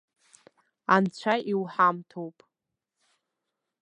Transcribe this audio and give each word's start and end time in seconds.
Анцәа 0.95 1.33
иуҳамҭоуп! 1.51 2.37